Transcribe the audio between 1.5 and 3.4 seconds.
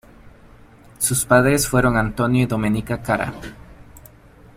fueron Antonio y Domenica Cara.